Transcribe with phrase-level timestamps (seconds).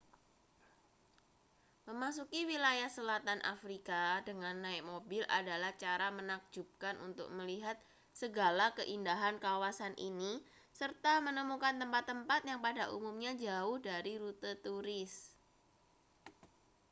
[1.87, 7.77] memasuki wilayah selatan afrika dengan naik mobil adalah cara menakjubkan untuk melihat
[8.21, 10.33] segala keindahan kawasan ini
[10.79, 15.13] serta menemukan tempat-tempat yang pada umumnya jauh dari rute turis